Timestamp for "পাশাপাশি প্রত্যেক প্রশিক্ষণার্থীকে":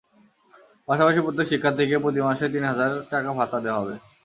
0.87-1.97